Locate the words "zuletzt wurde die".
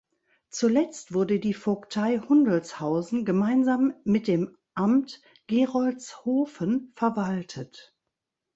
0.49-1.53